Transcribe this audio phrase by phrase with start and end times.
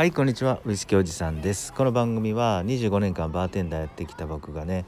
[0.00, 0.62] はいこんにちは。
[0.64, 1.74] ウイスキーおじさんです。
[1.74, 4.86] この番組は25年間バーテンダーやってきた僕がね、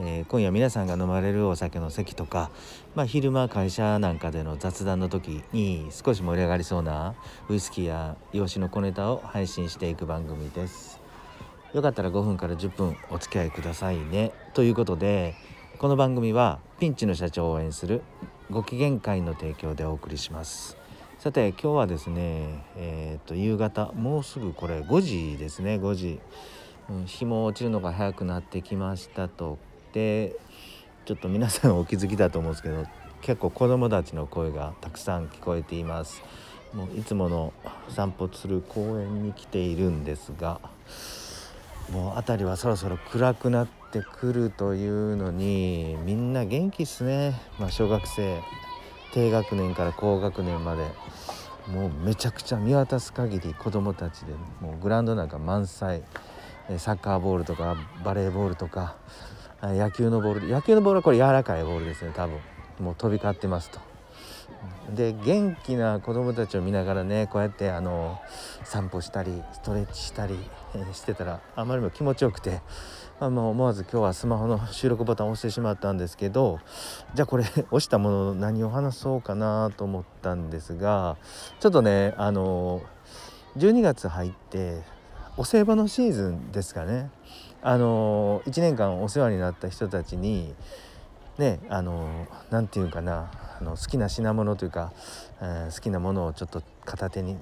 [0.00, 2.50] えー、今夜皆さんが飲まれるお酒の席とか、
[2.96, 7.14] まあ、昼間会社なんかでの雑談の時に少し盛り上がりそうな
[7.48, 11.00] ウイスキーや洋酒の小ネタを配信していく番組です。
[11.72, 14.32] よかったら5分から10分お付き合いくださいね。
[14.54, 15.36] ということで
[15.78, 18.02] この番組はピンチの社長を応援する
[18.50, 20.77] ご機嫌会の提供でお送りします。
[21.18, 26.20] さて今日はですねえっ、と夕方もうすぐこれ5時ですね5時、
[26.88, 29.58] うん、日も落ちるのが早くなってきましたと。
[29.92, 30.36] で
[31.06, 32.84] ちょっと皆さんお気づきだと思うんですけど
[33.20, 36.22] 結構子供たちの声がたくさん聞こえています。
[36.72, 37.52] もういつもの
[37.88, 40.60] 散歩する公園に来ているんですが
[41.90, 47.40] もう辺りはそろそろ暗くなってくるというのにみんな元気っすね。
[47.58, 48.40] まあ小学生。
[49.18, 50.84] 低学年から高学年まで
[51.66, 56.02] もうめちゃくちゃ見渡す限り子どもたちでもうグラウンドなんか満載。
[56.76, 58.94] サッカーボールとかバレーボールとか
[59.60, 60.48] 野球のボール。
[60.48, 62.38] 野球のボールはこれ柔らかいボールですね多分。
[62.78, 63.80] もう飛び交ってますと。
[64.94, 68.18] で元気な子どもたちを見ながらねこうやってあの
[68.64, 70.38] 散歩したりストレッチしたり、
[70.92, 72.60] してたらあまりにも気持ちよくて、
[73.20, 76.60] まあ、もう思わず今日はスマホの収録ボタンを押してしまったんですけど
[77.14, 81.16] じゃあこれ 押したもの何を話そうかなと思ったんですが
[81.60, 82.82] ちょっとねあの
[83.56, 84.82] 12月入って
[85.36, 87.10] お歳暮のシーズンですかね。
[87.60, 90.54] あの1年間お世話になった人たちに
[91.38, 94.92] ねあの何て言うかなあの好きな品物というか、
[95.40, 97.36] えー、好きなものをちょっと片手に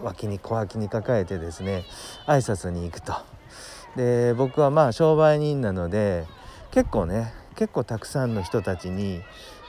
[0.00, 1.84] 脇に小脇に抱えてですね
[2.26, 3.14] 挨拶に行くと。
[3.96, 6.26] で僕はまあ商売人なので
[6.70, 9.20] 結構ね結構たくさんの人たちに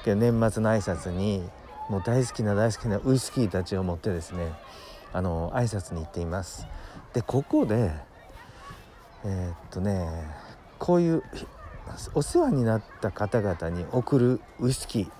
[0.05, 1.47] 年末の挨拶に
[1.89, 4.53] もう大好きな大好きなウイスキーたちを持ってですね
[5.13, 6.67] あの挨拶に行っています。
[7.13, 7.91] でここで
[9.23, 10.07] えー、っとね
[10.79, 11.23] こういう
[12.13, 15.11] お世話になった方々に送るウイスキー、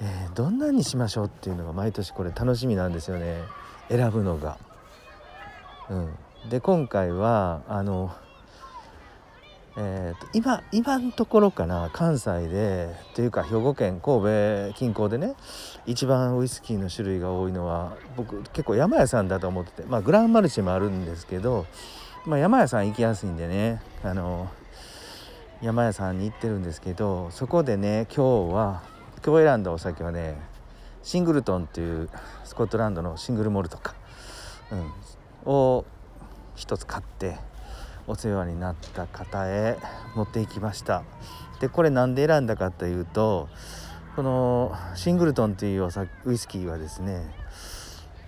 [0.00, 3.42] えー、どんなにしましょうっていうのが毎年これ楽しみなんですよね。
[3.88, 4.58] 選ぶのが。
[5.88, 8.12] うん、で今回はあの、
[9.76, 15.34] えーと、今今のところかな関西でというか兵庫県神戸近郊でね
[15.86, 21.66] 一番ウイスキーの種類が多いのは僕結構山屋さんだと思っててまあグランマルシェもあるんですけど、
[22.26, 24.48] まあ、山屋さん行きやすいんでねあの
[25.62, 28.82] 山屋さんに行ってるんですけどそこでね今日は
[29.24, 30.36] 今日選んだお酒はね
[31.02, 32.10] シングルトンっていう
[32.44, 33.94] スコットランドのシングルモルトか、
[35.46, 35.84] うん、を
[36.56, 37.36] 一つ買って
[38.06, 39.78] お世話になった方へ
[40.14, 41.02] 持っていきました。
[41.60, 43.48] でこれ何で選んだかというと
[44.14, 45.88] このシングルトンっていう
[46.26, 47.34] ウイスキーはですね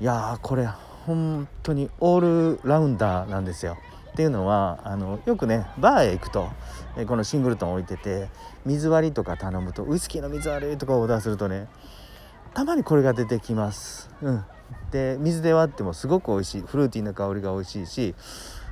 [0.00, 0.66] いやーこれ
[1.06, 3.76] 本当にオールラウンダーなんですよ。
[4.12, 6.48] っていうのはあのよくねバーへ行くと
[7.06, 8.28] このシングルトン置いてて
[8.64, 11.68] 水割りとか頼むとウイスキーの水割りとかオーダーするとね
[12.54, 14.10] たまにこれが出てきます。
[14.20, 14.44] うん、
[14.90, 18.14] で水で割ってもすごく美味しいフルーティーな香りが美味しいし、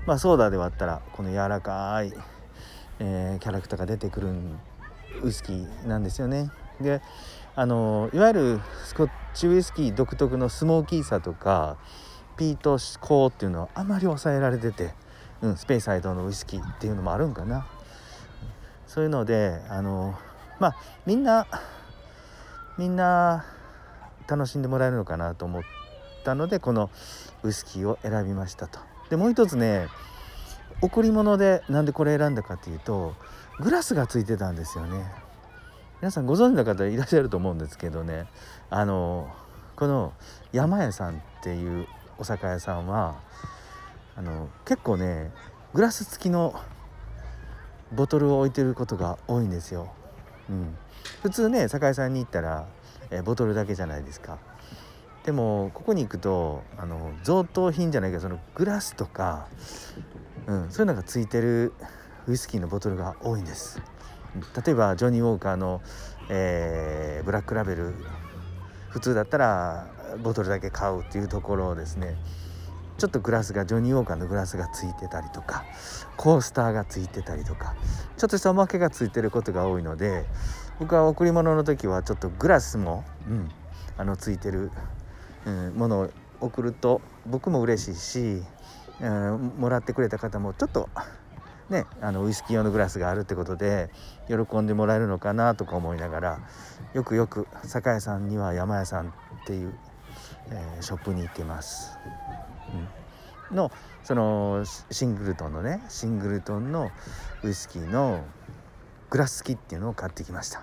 [0.07, 2.13] まあ、ソーダで割ったらこの柔らかい、
[2.99, 4.29] えー、キャラクターが出てくる
[5.23, 6.51] ウイスキーなんですよね。
[6.81, 7.01] で
[7.55, 11.77] あのいわゆるスコッチウイスキー独特のスモーキーさとか
[12.37, 14.95] ピート香っていうのはあまり抑えられてて
[15.43, 17.67] うん、スペイサイドのウイスキーっていうのもあるんかな
[18.87, 20.15] そういうのであの
[20.59, 21.47] まあみんな
[22.79, 23.45] みんな
[24.29, 25.63] 楽しんでもらえるのかなと思っ
[26.25, 26.91] たのでこの
[27.43, 28.79] ウイスキーを選びましたと。
[29.11, 29.89] でもう一つね
[30.83, 33.15] 贈り物でなんでこれ選んだかっていうと
[33.61, 35.07] グラスがついてたんですよね。
[36.01, 38.27] 皆さんご存知の方いらっしゃると思うんですけどね
[38.69, 39.35] あの
[39.77, 40.13] この
[40.53, 41.87] 山屋さんっていう
[42.19, 43.17] お酒屋さんは
[44.17, 45.31] あの結構ね
[45.75, 46.55] グラス付きの
[47.93, 49.93] ボトルを置いてることが多いんですよ。
[50.49, 50.77] うん、
[51.23, 52.67] 普通ね酒屋さんに行ったら、
[53.11, 54.39] えボトルだけじゃないですか。
[55.25, 59.49] でもここに行くとあの贈答品じゃないけどそのグラスとか、
[60.47, 61.73] うん、そういうのがついてる
[62.29, 63.83] ウイスキーのボトルが多いんです。
[64.65, 65.81] 例えばジョニー・ウォーカーの、
[66.29, 67.95] えー、ブラックラベル
[68.91, 69.89] 普通だったら
[70.23, 72.17] ボトルだけ買うっていうところをですね
[72.99, 75.65] ちょっとグラスがジョニー・ウォーカーのグラスがついてたりとか
[76.17, 77.75] コースターがついてたりとか
[78.17, 80.25] ちょっとしたおまけがついてることが多いので
[80.79, 83.51] 僕は贈り物の時はちょっとグラスも、うん、
[83.99, 84.71] あのついてる、
[85.45, 86.11] うん、ものを
[86.41, 88.01] 送ると僕も嬉しい
[88.41, 88.43] し、
[89.01, 90.89] うん、もらってくれた方もちょっと
[91.69, 93.91] ね、あのウイスキー用のグラスがあるってことで
[94.29, 96.41] 喜んでもらえるのかなとか思いながら
[96.95, 99.13] よくよく酒屋さんには山屋さんっ
[99.47, 99.75] ていう、
[100.51, 101.99] えー、ショップに行ってます。
[103.53, 103.71] の
[104.05, 106.91] そのシングルトンのねシングルトンの
[107.43, 108.25] ウイスキーの
[109.11, 110.63] グラスキっていうのを買ってきました。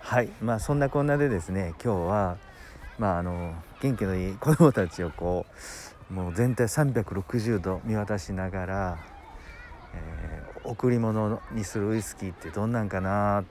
[0.00, 0.28] はい。
[0.40, 2.36] まあそんなこんなでですね今日は
[2.98, 5.46] まああの元気のいい子供たちをこ
[6.10, 8.98] うもう全体360度見渡しながら、
[9.94, 13.44] えー、贈り物にするウイスキーってどんなんかな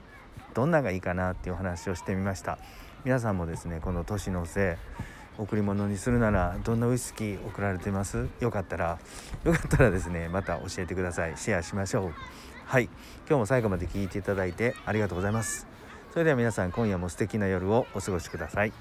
[0.53, 2.59] どんなんがいいかなっていうお話をしてみました。
[3.03, 8.27] 皆さんもですねこの年のせい贈り物にするならどんなウイスキー送られてます？
[8.39, 8.99] よかったら
[9.43, 11.37] よかったらですねまた教えてください。
[11.37, 12.13] シェアしましょう。
[12.65, 12.85] はい。
[13.27, 15.67] 今日も最後まで聞いていただいてありがとうございます。
[16.11, 18.73] それでは皆さん今夜も素敵な夜をお過ごしください。